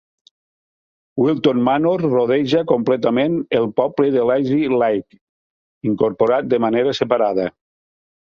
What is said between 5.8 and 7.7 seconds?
incorporat de manera separada